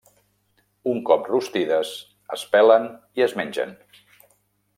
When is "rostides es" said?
1.33-2.47